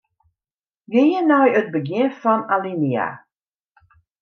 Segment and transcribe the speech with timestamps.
[0.91, 3.07] Gean nei it begjin fan alinea.